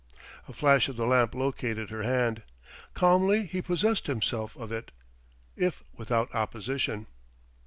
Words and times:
A 0.47 0.53
flash 0.53 0.89
of 0.89 0.95
the 0.95 1.05
lamp 1.05 1.35
located 1.35 1.91
her 1.91 2.01
hand. 2.01 2.41
Calmly 2.95 3.45
he 3.45 3.61
possessed 3.61 4.07
himself 4.07 4.55
of 4.57 4.71
it, 4.71 4.89
if 5.55 5.83
without 5.95 6.33
opposition. 6.33 7.05